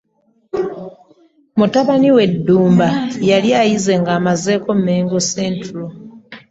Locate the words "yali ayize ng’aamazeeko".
3.29-4.69